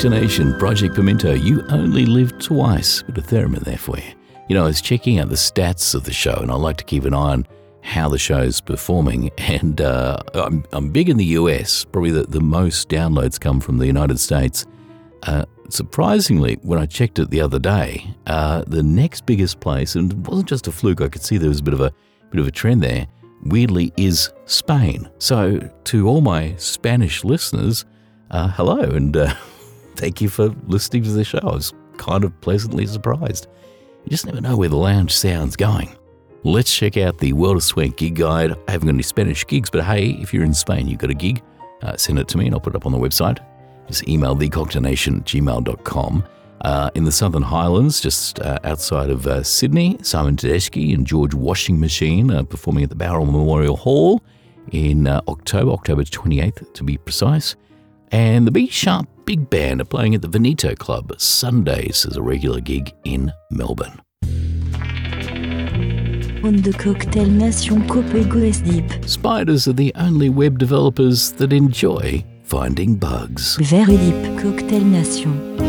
Nation, 0.04 0.56
Project 0.58 0.94
Pimento, 0.94 1.32
you 1.32 1.64
only 1.70 2.04
live 2.04 2.38
twice. 2.38 3.02
Bit 3.02 3.16
of 3.16 3.26
theremin 3.28 3.60
there 3.60 3.78
for 3.78 3.96
you. 3.96 4.04
You 4.46 4.54
know, 4.54 4.64
I 4.64 4.66
was 4.66 4.82
checking 4.82 5.18
out 5.18 5.30
the 5.30 5.36
stats 5.36 5.94
of 5.94 6.04
the 6.04 6.12
show, 6.12 6.34
and 6.34 6.50
I 6.50 6.54
like 6.54 6.76
to 6.76 6.84
keep 6.84 7.04
an 7.04 7.14
eye 7.14 7.32
on 7.32 7.46
how 7.80 8.10
the 8.10 8.18
show's 8.18 8.60
performing. 8.60 9.30
And 9.38 9.80
uh, 9.80 10.18
I'm, 10.34 10.64
I'm 10.72 10.90
big 10.90 11.08
in 11.08 11.16
the 11.16 11.24
US. 11.40 11.84
Probably 11.86 12.10
the, 12.10 12.24
the 12.24 12.42
most 12.42 12.90
downloads 12.90 13.40
come 13.40 13.58
from 13.58 13.78
the 13.78 13.86
United 13.86 14.20
States. 14.20 14.66
Uh, 15.22 15.46
surprisingly, 15.70 16.58
when 16.62 16.78
I 16.78 16.84
checked 16.84 17.18
it 17.18 17.30
the 17.30 17.40
other 17.40 17.58
day, 17.58 18.06
uh, 18.26 18.64
the 18.66 18.82
next 18.82 19.24
biggest 19.24 19.60
place, 19.60 19.94
and 19.94 20.12
it 20.12 20.18
wasn't 20.18 20.48
just 20.48 20.68
a 20.68 20.72
fluke, 20.72 21.00
I 21.00 21.08
could 21.08 21.22
see 21.22 21.38
there 21.38 21.48
was 21.48 21.60
a 21.60 21.64
bit 21.64 21.74
of 21.74 21.80
a 21.80 21.90
bit 22.30 22.40
of 22.40 22.46
a 22.46 22.52
trend 22.52 22.82
there. 22.82 23.06
Weirdly, 23.44 23.92
is 23.96 24.30
Spain. 24.44 25.08
So, 25.18 25.58
to 25.84 26.06
all 26.06 26.20
my 26.20 26.54
Spanish 26.56 27.24
listeners, 27.24 27.86
uh, 28.30 28.48
hello, 28.48 28.80
and 28.80 29.16
uh, 29.16 29.34
thank 29.96 30.20
you 30.20 30.28
for 30.28 30.48
listening 30.66 31.02
to 31.04 31.10
the 31.10 31.24
show. 31.24 31.38
I 31.42 31.46
was 31.46 31.72
kind 31.96 32.24
of 32.24 32.38
pleasantly 32.40 32.86
surprised. 32.86 33.48
You 34.04 34.10
just 34.10 34.26
never 34.26 34.40
know 34.40 34.56
where 34.56 34.68
the 34.68 34.76
lounge 34.76 35.12
sound's 35.12 35.56
going. 35.56 35.96
Let's 36.44 36.74
check 36.74 36.96
out 36.96 37.18
the 37.18 37.32
World 37.32 37.56
of 37.56 37.64
Swank 37.64 37.96
gig 37.96 38.14
guide. 38.14 38.52
I 38.68 38.72
haven't 38.72 38.86
got 38.86 38.94
any 38.94 39.02
Spanish 39.02 39.46
gigs, 39.46 39.68
but 39.68 39.84
hey, 39.84 40.10
if 40.10 40.32
you're 40.32 40.44
in 40.44 40.54
Spain, 40.54 40.86
you've 40.86 41.00
got 41.00 41.10
a 41.10 41.14
gig, 41.14 41.42
uh, 41.82 41.96
send 41.96 42.18
it 42.18 42.28
to 42.28 42.38
me 42.38 42.46
and 42.46 42.54
I'll 42.54 42.60
put 42.60 42.74
it 42.74 42.76
up 42.76 42.86
on 42.86 42.92
the 42.92 42.98
website. 42.98 43.38
Just 43.88 44.08
email 44.08 44.36
thecocktailnation 44.36 45.24
gmail.com. 45.24 46.24
Uh, 46.62 46.90
in 46.94 47.04
the 47.04 47.12
Southern 47.12 47.42
Highlands, 47.42 48.00
just 48.00 48.40
uh, 48.40 48.58
outside 48.64 49.10
of 49.10 49.26
uh, 49.26 49.42
Sydney, 49.42 49.98
Simon 50.02 50.36
Tedeschi 50.36 50.94
and 50.94 51.06
George 51.06 51.34
Washingmachine 51.34 52.30
are 52.30 52.44
performing 52.44 52.82
at 52.82 52.90
the 52.90 52.96
Bowral 52.96 53.26
Memorial 53.26 53.76
Hall 53.76 54.22
in 54.72 55.06
uh, 55.06 55.20
October, 55.28 55.72
October 55.72 56.02
28th 56.02 56.72
to 56.72 56.84
be 56.84 56.96
precise. 56.96 57.56
And 58.12 58.46
the 58.46 58.50
B 58.50 58.68
Sharp 58.68 59.08
Big 59.24 59.50
Band 59.50 59.80
are 59.80 59.84
playing 59.84 60.14
at 60.14 60.22
the 60.22 60.28
Veneto 60.28 60.74
Club 60.74 61.12
Sundays 61.20 62.06
as 62.06 62.16
a 62.16 62.22
regular 62.22 62.60
gig 62.60 62.94
in 63.04 63.32
Melbourne. 63.50 64.00
On 66.44 66.56
the 66.58 66.72
Cocktail 66.78 67.26
Nation 67.26 67.88
Copego 67.88 68.64
Deep. 68.64 69.08
Spiders 69.08 69.66
are 69.66 69.72
the 69.72 69.92
only 69.96 70.28
web 70.28 70.58
developers 70.58 71.32
that 71.32 71.52
enjoy 71.52 72.24
finding 72.44 72.94
bugs. 72.94 73.56
Cocktail 73.56 74.84
Nation. 74.84 75.65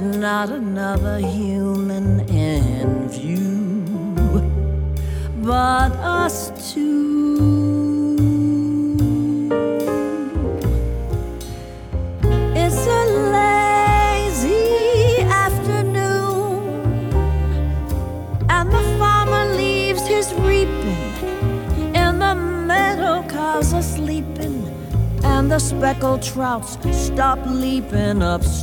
Not 0.00 0.50
another 0.50 1.18
human 1.18 2.20
in 2.28 3.08
view 3.08 3.40
but 5.42 5.90
us 5.96 6.50
two. 6.72 8.16
It's 12.54 12.86
a 12.86 13.04
lazy 13.36 15.22
afternoon, 15.22 17.12
and 18.48 18.70
the 18.70 18.82
farmer 18.98 19.54
leaves 19.56 20.06
his 20.06 20.32
reaping 20.34 20.96
in 21.94 22.18
the 22.18 22.34
meadow, 22.34 23.22
cows 23.28 23.72
are 23.74 23.82
sleeping, 23.82 24.68
and 25.24 25.50
the 25.50 25.58
speckled 25.58 26.22
trouts 26.22 26.78
stop 26.92 27.38
leaping 27.46 28.22
upstream 28.22 28.59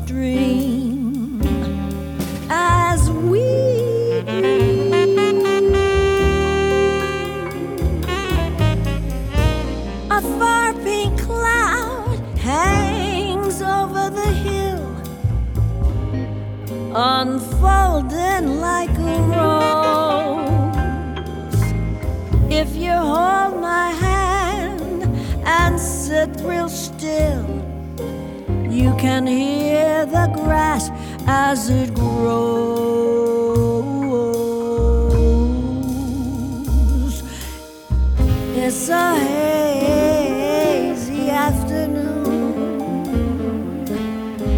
can 29.18 29.26
hear 29.26 30.06
the 30.06 30.28
grass 30.36 30.92
as 31.26 31.72
it 31.72 31.92
grows. 31.96 32.84
It's 38.56 38.90
a 38.90 39.16
hazy 39.96 41.32
afternoon, 41.32 43.08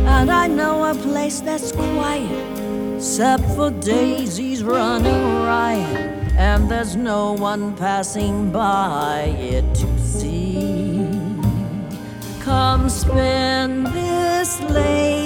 and 0.05 0.29
I 0.29 0.47
know 0.47 0.83
a 0.83 0.93
place 0.93 1.39
that's 1.39 1.71
quiet, 1.71 2.97
except 2.97 3.45
for 3.55 3.71
daisies 3.71 4.61
running 4.61 5.23
riot, 5.53 6.33
and 6.37 6.69
there's 6.69 6.97
no 6.97 7.31
one 7.31 7.77
passing 7.77 8.51
by 8.51 9.33
it 9.39 9.73
to 9.75 9.87
see. 9.99 11.07
Come 12.41 12.89
spend 12.89 13.87
this 14.39 14.61
lane. 14.71 15.18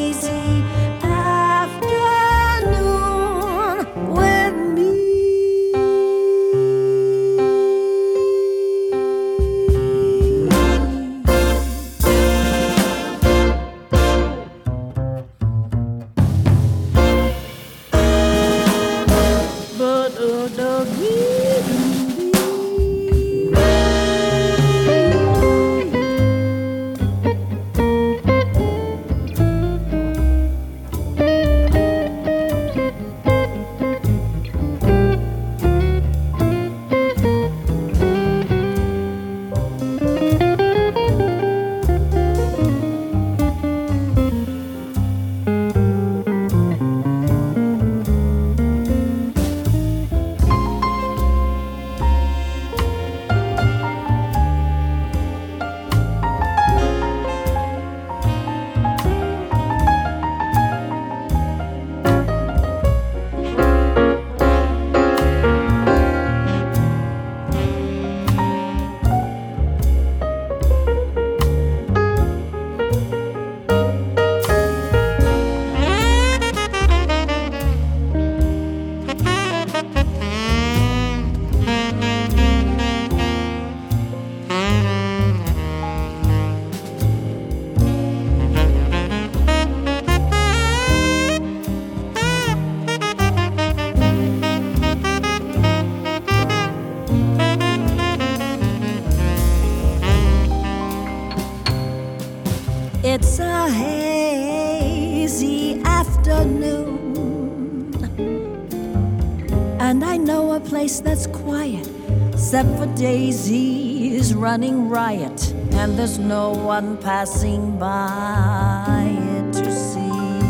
For 113.03 113.09
daisies 113.09 114.33
running 114.33 114.89
riot, 114.89 115.53
and 115.73 115.97
there's 115.99 116.17
no 116.17 116.51
one 116.51 116.97
passing 116.97 117.77
by 117.77 119.11
to 119.51 119.71
see. 119.71 120.41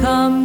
Come 0.00 0.41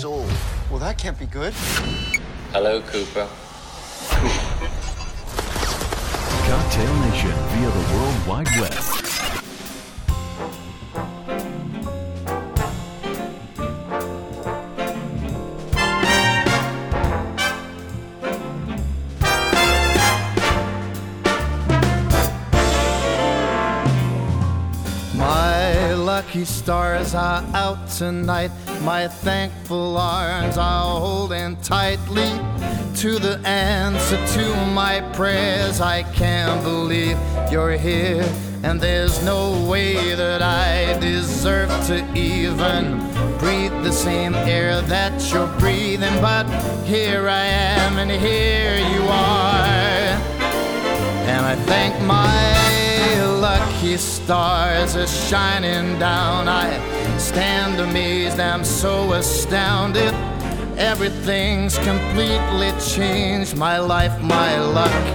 to 0.00 0.08
destroy 0.08 0.22
us 0.22 0.30
all. 0.30 0.70
Well, 0.70 0.80
that 0.80 0.98
can't 0.98 1.18
be 1.18 1.26
good. 1.26 1.52
Hello, 2.52 2.80
Cooper. 2.82 3.28
Cocktail 6.46 6.94
Nation 7.10 7.30
via 7.30 7.70
the 7.70 7.94
World 7.94 8.26
Wide 8.26 8.48
Web. 8.60 8.99
Lucky 26.40 26.52
stars 26.52 27.14
are 27.14 27.44
out 27.54 27.86
tonight. 27.90 28.50
My 28.82 29.06
thankful 29.08 29.98
arms 29.98 30.56
are 30.56 30.98
holding 30.98 31.56
tightly 31.56 32.30
to 32.96 33.18
the 33.18 33.38
answer 33.44 34.16
to 34.38 34.56
my 34.72 35.02
prayers. 35.12 35.82
I 35.82 36.02
can't 36.14 36.62
believe 36.62 37.18
you're 37.50 37.76
here, 37.76 38.24
and 38.62 38.80
there's 38.80 39.22
no 39.22 39.68
way 39.68 40.14
that 40.14 40.40
I 40.40 40.98
deserve 40.98 41.68
to 41.88 41.98
even 42.16 42.98
breathe 43.38 43.76
the 43.84 43.92
same 43.92 44.34
air 44.34 44.80
that 44.80 45.12
you're 45.30 45.52
breathing. 45.58 46.22
But 46.22 46.46
here 46.86 47.28
I 47.28 47.44
am, 47.44 47.98
and 47.98 48.10
here 48.10 48.78
you 48.94 49.02
are, 49.08 50.16
and 51.28 51.44
I 51.44 51.54
thank 51.66 52.00
my 52.06 52.70
lucky 53.40 53.96
stars 53.96 54.94
shining 55.30 55.96
down. 56.00 56.48
I 56.48 56.66
stand 57.16 57.78
amazed, 57.78 58.40
I'm 58.40 58.64
so 58.64 59.12
astounded. 59.12 60.12
Everything's 60.76 61.78
completely 61.78 62.72
changed. 62.80 63.56
My 63.56 63.78
life, 63.78 64.20
my 64.20 64.58
luck, 64.58 65.06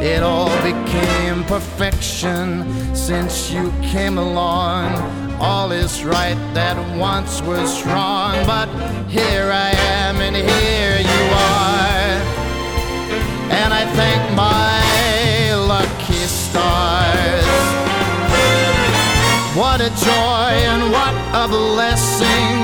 it 0.00 0.22
all 0.22 0.54
became 0.62 1.42
perfection 1.46 2.94
since 2.94 3.50
you 3.50 3.72
came 3.82 4.16
along. 4.16 4.92
All 5.40 5.72
is 5.72 6.04
right 6.04 6.38
that 6.54 6.76
once 6.96 7.42
was 7.42 7.84
wrong, 7.84 8.34
but 8.46 8.68
here 9.08 9.50
I 9.50 9.70
am 9.70 10.20
and 10.20 10.36
here 10.36 10.98
you 11.00 11.34
are. 11.34 11.93
Joy 19.96 20.50
and 20.72 20.90
what 20.90 21.14
a 21.34 21.48
blessing. 21.48 22.54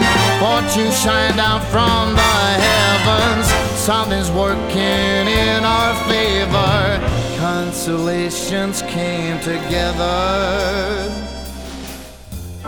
Fortune 0.40 0.92
shine 0.92 1.36
down 1.36 1.60
from 1.66 2.14
the 2.14 2.36
heavens. 2.66 3.46
Something's 3.78 4.30
working 4.30 5.26
in 5.26 5.64
our 5.64 5.94
favor. 6.08 7.00
Consolations 7.38 8.82
came 8.82 9.38
together. 9.40 11.10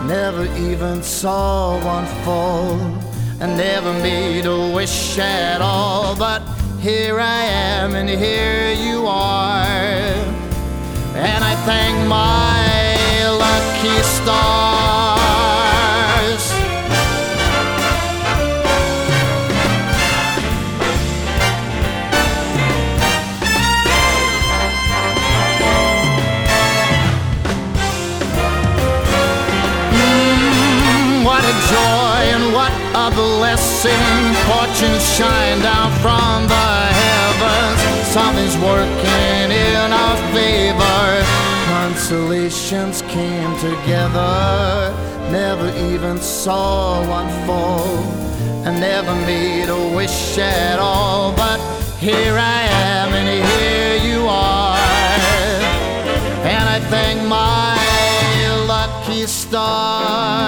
Never 0.03 0.45
even 0.57 1.03
saw 1.03 1.83
one 1.83 2.05
fall. 2.23 2.75
I 3.39 3.47
never 3.47 3.93
made 3.93 4.45
a 4.45 4.73
wish 4.73 5.17
at 5.17 5.61
all. 5.61 6.15
But 6.15 6.41
here 6.79 7.19
I 7.19 7.43
am 7.43 7.95
and 7.95 8.09
here 8.09 8.71
you 8.73 9.05
are. 9.07 9.65
And 11.15 11.43
I 11.43 11.55
thank 11.65 12.07
my 12.07 12.72
lucky 13.53 13.97
stars. 14.01 14.43
Mm, 29.91 31.23
what 31.23 31.43
a 31.43 31.55
joy 31.73 32.21
and 32.35 32.45
what 32.57 32.73
a 33.05 33.07
blessing. 33.11 33.91
Fortune 34.49 34.99
shine 35.15 35.59
down 35.61 35.89
from 36.01 36.47
the 36.53 36.69
heavens. 37.01 37.81
Something's 38.15 38.57
working 38.57 39.47
in 39.51 39.89
our 40.03 40.17
favor. 40.33 40.72
Consolations 42.13 43.01
came 43.01 43.57
together. 43.57 44.93
Never 45.31 45.67
even 45.91 46.19
saw 46.19 47.01
one 47.09 47.27
fall. 47.47 47.87
I 48.67 48.69
never 48.79 49.15
made 49.25 49.67
a 49.67 49.95
wish 49.95 50.37
at 50.37 50.77
all. 50.77 51.33
But 51.35 51.59
here 51.97 52.37
I 52.37 52.61
am 52.69 53.13
and 53.15 53.27
here 53.27 53.97
you 54.11 54.27
are. 54.27 54.77
And 56.45 56.69
I 56.69 56.79
thank 56.91 57.27
my 57.27 57.79
lucky 58.67 59.25
stars. 59.25 60.43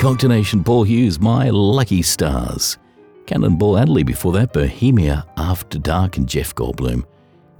Cocktail 0.00 0.62
Paul 0.64 0.84
Hughes, 0.84 1.20
My 1.20 1.50
Lucky 1.50 2.00
Stars. 2.00 2.78
Cannonball 3.26 3.76
Adderley 3.76 4.02
before 4.02 4.32
that, 4.32 4.50
Bohemia 4.50 5.26
After 5.36 5.78
Dark 5.78 6.16
and 6.16 6.26
Jeff 6.26 6.54
Goldblum 6.54 7.04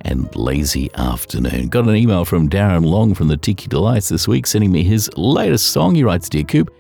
and 0.01 0.34
Lazy 0.34 0.91
Afternoon. 0.95 1.68
Got 1.68 1.86
an 1.86 1.97
email 1.97 2.24
from 2.24 2.49
Darren 2.49 2.86
Long 2.86 3.12
from 3.14 3.28
the 3.28 3.36
Tiki 3.36 3.68
Delights 3.68 4.09
this 4.09 4.26
week 4.26 4.47
sending 4.47 4.72
me 4.72 4.82
his 4.82 5.11
latest 5.18 5.66
song. 5.66 5.95
He 5.95 6.03
writes, 6.03 6.30
Dear 6.30 6.45
Coop, 6.45 6.74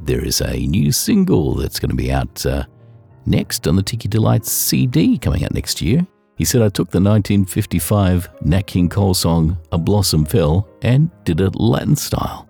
there 0.00 0.24
is 0.24 0.40
a 0.40 0.66
new 0.68 0.92
single 0.92 1.56
that's 1.56 1.80
going 1.80 1.90
to 1.90 1.96
be 1.96 2.12
out 2.12 2.46
uh, 2.46 2.64
next 3.26 3.66
on 3.66 3.74
the 3.74 3.82
Tiki 3.82 4.06
Delights 4.06 4.52
CD 4.52 5.18
coming 5.18 5.44
out 5.44 5.52
next 5.52 5.82
year. 5.82 6.06
He 6.36 6.44
said, 6.44 6.62
I 6.62 6.68
took 6.68 6.90
the 6.90 7.00
1955 7.00 8.28
Nat 8.42 8.68
King 8.68 8.88
Cole 8.88 9.14
song 9.14 9.58
A 9.72 9.78
Blossom 9.78 10.24
Fell 10.24 10.68
and 10.82 11.10
did 11.24 11.40
it 11.40 11.56
Latin 11.56 11.96
style. 11.96 12.48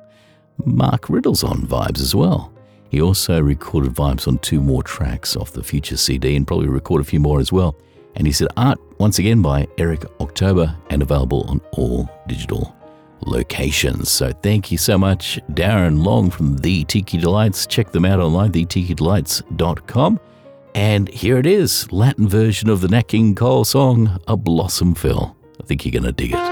Mark 0.65 1.09
Riddle's 1.09 1.45
on 1.45 1.63
vibes 1.63 2.01
as 2.01 2.15
well. 2.15 2.53
He 2.91 3.01
also 3.01 3.41
recorded 3.41 3.95
vibes 3.95 4.29
on 4.29 4.39
two 4.39 4.61
more 4.61 4.83
tracks 4.83 5.37
off 5.37 5.53
the 5.53 5.63
future 5.63 5.97
CD 5.97 6.37
and 6.37 6.47
probably 6.47 6.69
record 6.69 7.01
a 7.01 7.05
few 7.05 7.21
more 7.21 7.41
as 7.41 7.51
well. 7.53 7.75
And 8.17 8.27
he 8.27 8.33
said, 8.33 8.49
Art, 8.57 8.79
once 8.99 9.19
again 9.19 9.41
by 9.41 9.67
Eric 9.79 10.05
October 10.21 10.77
and 10.91 11.01
available 11.01 11.45
on 11.49 11.61
all 11.73 12.09
digital 12.29 12.77
locations. 13.25 14.11
So 14.11 14.33
thank 14.43 14.71
you 14.71 14.79
so 14.79 14.99
much, 14.99 15.41
Darren 15.53 16.05
Long 16.05 16.31
from 16.31 16.59
The 16.59 16.85
Tiki 16.85 17.19
Delights. 17.19 17.67
Check 17.67 17.93
them 17.93 18.05
out 18.05 18.21
online, 18.21 18.53
thetikidelights.com. 18.53 20.21
And 20.75 21.09
here 21.09 21.39
it 21.39 21.47
is, 21.47 21.91
Latin 21.93 22.29
version 22.29 22.69
of 22.69 22.81
the 22.81 22.89
Nat 22.89 23.09
King 23.09 23.35
Cole 23.35 23.65
song, 23.65 24.19
A 24.29 24.37
Blossom 24.37 24.95
Fell. 24.95 25.37
I 25.61 25.65
think 25.65 25.85
you're 25.85 25.93
going 25.93 26.05
to 26.05 26.13
dig 26.13 26.33
it. 26.33 26.52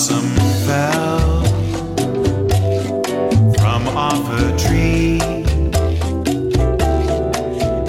Blossom 0.00 0.30
fell 0.66 1.42
from 3.58 3.86
off 3.88 4.24
a 4.40 4.56
tree. 4.56 5.20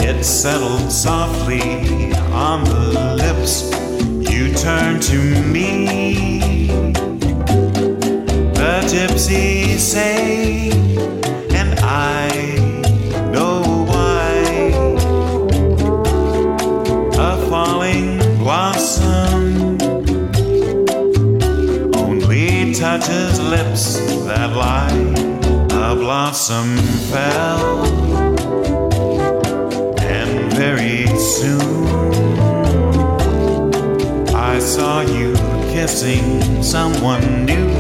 It 0.05 0.22
settled 0.26 0.91
softly 0.91 2.14
on 2.34 2.66
the 2.66 3.16
lips. 3.16 3.72
You 4.30 4.53
turned 4.53 5.01
to 5.03 5.41
me. 5.41 6.68
The 8.55 8.82
gypsies 8.91 9.80
say, 9.80 10.81
lips 23.52 23.99
that 24.28 24.56
lie. 24.56 24.88
A 25.89 25.93
blossom 25.93 26.78
fell, 27.12 27.86
and 29.99 30.54
very 30.54 31.06
soon 31.20 31.86
I 34.34 34.58
saw 34.60 35.02
you 35.02 35.34
kissing 35.74 36.64
someone 36.64 37.45
new 37.45 37.71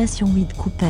Cocktail 0.00 0.28
Nation 0.28 0.38
8 0.38 0.56
Cooper. 0.56 0.89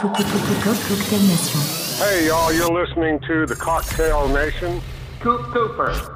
Cocktail 0.00 1.20
Nation. 1.28 1.60
Hey, 1.98 2.28
y'all, 2.28 2.50
you're 2.54 2.72
listening 2.72 3.20
to 3.26 3.44
the 3.44 3.54
Cocktail 3.54 4.28
Nation. 4.28 4.80
Coop 5.20 5.42
Cooper. 5.52 6.09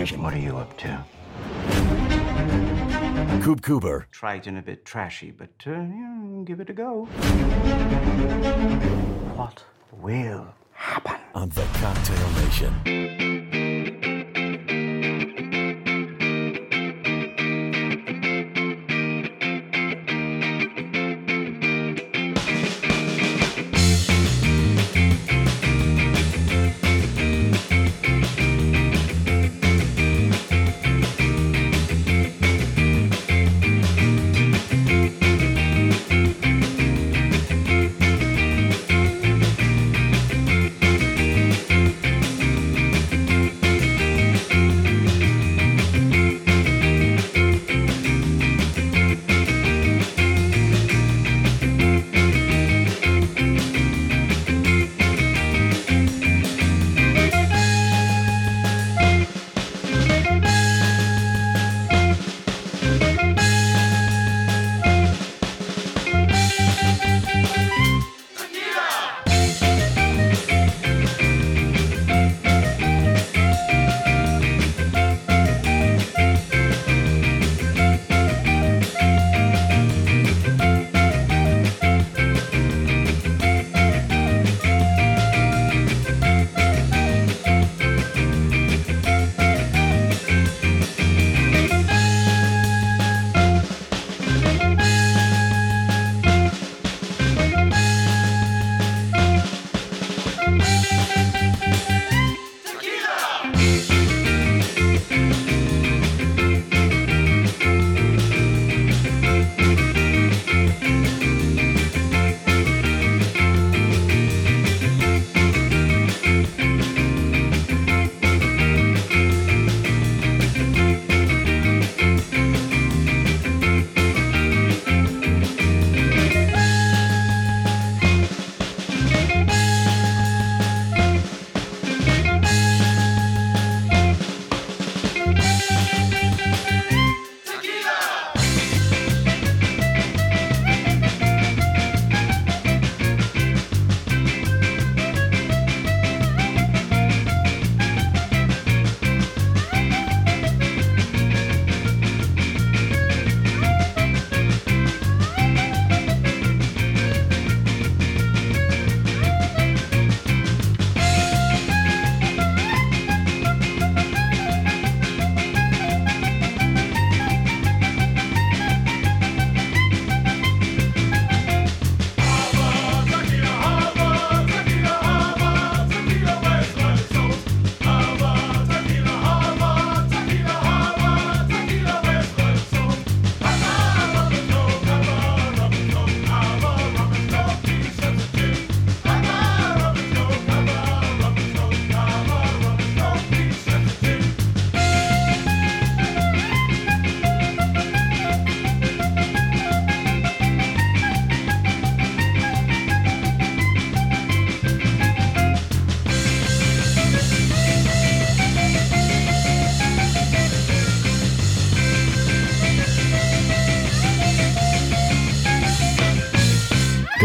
What 0.00 0.32
are 0.32 0.38
you 0.38 0.56
up 0.56 0.78
to? 0.78 1.04
Coop 3.42 3.60
Cooper. 3.60 4.06
Trite 4.10 4.46
and 4.46 4.56
a 4.56 4.62
bit 4.62 4.86
trashy, 4.86 5.30
but 5.30 5.50
uh, 5.66 5.72
yeah, 5.72 6.42
give 6.42 6.58
it 6.58 6.70
a 6.70 6.72
go. 6.72 7.04
What 9.36 9.62
will 9.92 10.46
happen? 10.72 11.16
On 11.34 11.50
the 11.50 11.66
Cocktail 11.74 12.30
Nation. 12.42 13.79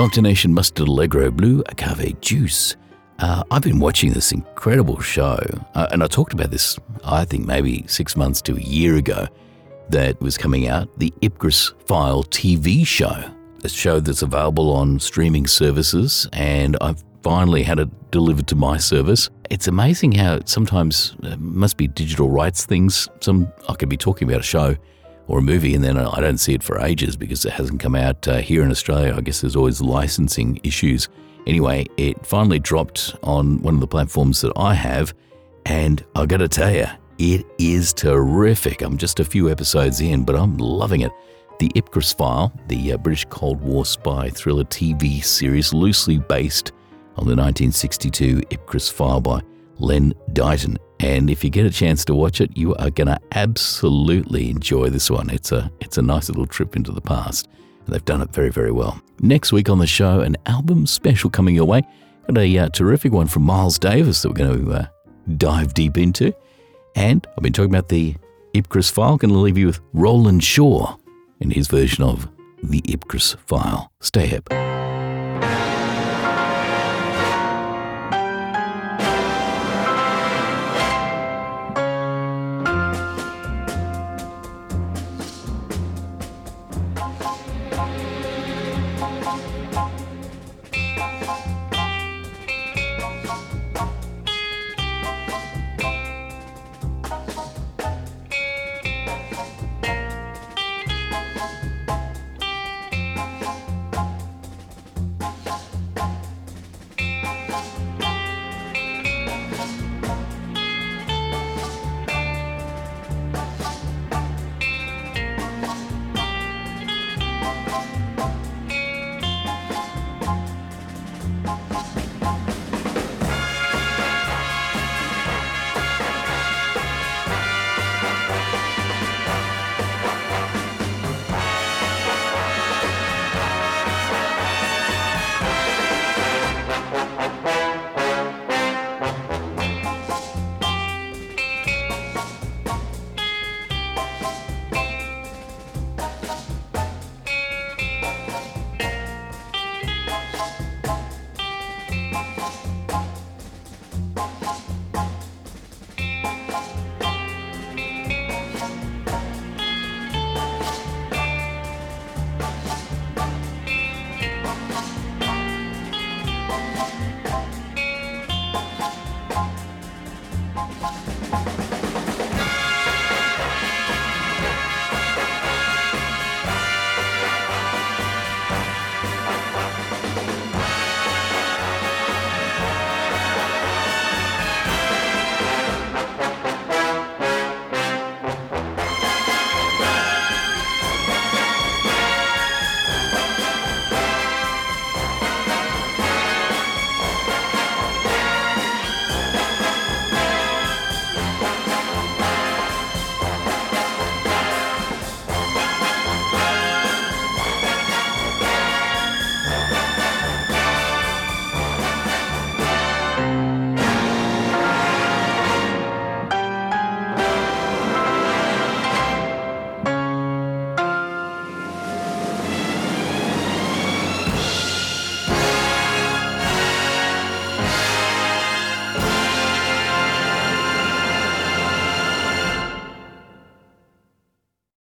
Combination 0.06 0.54
Mustard 0.54 0.88
Allegro 0.88 1.32
Blue 1.32 1.64
Agave 1.68 2.22
Juice. 2.22 2.76
Uh, 3.18 3.44
I've 3.50 3.64
been 3.64 3.80
watching 3.80 4.14
this 4.14 4.32
incredible 4.32 5.00
show, 5.02 5.40
uh, 5.74 5.88
and 5.92 6.04
I 6.04 6.08
talked 6.08 6.32
about 6.32 6.52
this, 6.52 6.78
I 7.04 7.26
think, 7.26 7.48
maybe 7.48 7.84
six 7.88 8.16
months 8.16 8.40
to 8.44 8.56
a 8.56 8.60
year 8.60 8.98
ago, 8.98 9.28
that 9.90 10.22
was 10.22 10.38
coming 10.38 10.68
out 10.68 10.88
the 11.00 11.12
Ipcress 11.24 11.74
File 11.88 12.24
TV 12.26 12.86
show, 12.86 13.32
a 13.64 13.68
show 13.70 14.00
that's 14.00 14.22
available 14.22 14.72
on 14.74 15.00
streaming 15.00 15.48
services, 15.48 16.30
and 16.34 16.78
I've 16.82 17.04
finally 17.24 17.64
had 17.64 17.80
it 17.80 18.12
delivered 18.12 18.46
to 18.50 18.56
my 18.56 18.78
service. 18.78 19.32
It's 19.50 19.68
amazing 19.68 20.12
how 20.12 20.42
sometimes 20.46 21.16
it 21.24 21.40
must 21.40 21.78
be 21.78 21.88
digital 21.88 22.30
rights 22.30 22.64
things. 22.64 23.10
Some 23.22 23.52
I 23.68 23.74
could 23.74 23.90
be 23.90 23.98
talking 23.98 24.28
about 24.28 24.42
a 24.42 24.44
show 24.44 24.76
or 25.28 25.40
a 25.40 25.42
movie, 25.42 25.76
and 25.76 25.84
then 25.84 25.98
I 25.98 26.20
don't 26.20 26.38
see 26.38 26.54
it 26.54 26.64
for 26.64 26.80
ages 26.80 27.16
because 27.16 27.46
it 27.46 27.54
hasn't 27.54 27.80
come 27.80 27.96
out 27.96 28.28
uh, 28.28 28.38
here 28.38 28.64
in 28.64 28.72
Australia. 28.72 29.14
I 29.16 29.22
guess 29.22 29.42
there's 29.42 29.56
always 29.56 29.82
licensing 29.82 30.60
issues. 30.64 31.10
Anyway, 31.48 31.86
it 31.98 32.26
finally 32.26 32.60
dropped 32.60 33.16
on 33.24 33.62
one 33.62 33.76
of 33.76 33.80
the 33.80 33.88
platforms 33.88 34.42
that 34.42 34.54
I 34.56 34.74
have, 34.74 35.14
and 35.66 36.04
I 36.16 36.26
got 36.26 36.38
to 36.38 36.48
tell 36.48 36.74
you, 36.74 36.86
it 37.18 37.46
is 37.58 37.94
terrific. 37.94 38.82
I'm 38.82 38.98
just 38.98 39.20
a 39.20 39.26
few 39.26 39.50
episodes 39.50 40.02
in, 40.02 40.26
but 40.26 40.36
I'm 40.36 40.58
loving 40.58 41.02
it. 41.02 41.12
The 41.60 41.70
Ipcress 41.70 42.18
File, 42.18 42.52
the 42.68 42.94
uh, 42.94 42.98
British 42.98 43.26
Cold 43.30 43.62
War 43.62 43.86
spy 43.86 44.30
thriller 44.30 44.66
TV 44.66 45.24
series, 45.24 45.74
loosely 45.74 46.20
based 46.20 46.74
on 47.16 47.26
the 47.26 47.36
1962 47.36 48.42
Ipcress 48.42 48.92
File 48.92 49.22
by 49.22 49.42
Len 49.80 50.14
Deighton. 50.34 50.78
And 51.00 51.30
if 51.30 51.44
you 51.44 51.50
get 51.50 51.66
a 51.66 51.72
chance 51.72 52.06
to 52.06 52.16
watch 52.16 52.40
it, 52.42 52.56
you 52.56 52.76
are 52.76 52.90
going 52.90 53.08
to 53.08 53.20
absolutely 53.34 54.50
enjoy 54.50 54.90
this 54.90 55.10
one. 55.10 55.30
It's 55.30 55.52
a 55.52 55.72
it's 55.82 55.98
a 55.98 56.02
nice 56.02 56.30
little 56.30 56.48
trip 56.48 56.76
into 56.76 56.92
the 56.92 57.02
past. 57.02 57.48
And 57.86 57.94
they've 57.94 58.06
done 58.06 58.22
it 58.22 58.32
very, 58.32 58.50
very 58.50 58.72
well. 58.72 59.00
Next 59.20 59.52
week 59.52 59.70
on 59.70 59.80
the 59.80 59.88
show, 59.88 60.22
an 60.22 60.38
album 60.46 60.88
special 60.88 61.30
coming 61.30 61.56
your 61.56 61.66
way. 61.66 61.84
Got 62.28 62.40
a 62.40 62.58
uh, 62.58 62.70
terrific 62.70 63.12
one 63.12 63.28
from 63.28 63.44
Miles 63.44 63.78
Davis 63.78 64.22
that 64.22 64.30
we're 64.30 64.36
going 64.36 64.66
to 64.66 64.72
uh, 64.74 64.86
dive 65.38 65.74
deep 65.74 65.98
into. 65.98 66.34
And 66.96 67.28
I've 67.38 67.44
been 67.44 67.54
talking 67.54 67.72
about 67.72 67.90
the 67.90 68.16
Ipcress 68.54 68.92
file. 68.92 69.18
Going 69.18 69.34
to 69.34 69.40
leave 69.40 69.58
you 69.58 69.68
with 69.68 69.82
Roland 69.94 70.44
Shaw 70.44 70.98
in 71.40 71.52
his 71.52 71.68
version 71.68 72.04
of 72.04 72.28
the 72.64 72.82
Ipcress 72.84 73.38
file. 73.46 73.92
Stay 74.00 74.26
hip. 74.28 74.48